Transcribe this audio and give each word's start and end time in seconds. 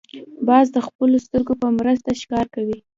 باز 0.47 0.65
د 0.75 0.77
خپلو 0.87 1.15
سترګو 1.25 1.53
په 1.61 1.67
مرسته 1.79 2.09
ښکار 2.21 2.45
کوي 2.55 2.77